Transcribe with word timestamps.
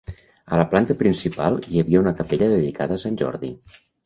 A 0.53 0.57
la 0.59 0.63
planta 0.71 0.95
principal 1.01 1.59
hi 1.67 1.83
havia 1.83 2.01
una 2.05 2.15
capella 2.23 2.49
dedicada 2.55 2.99
a 2.99 3.05
Sant 3.05 3.21
Jordi. 3.25 3.53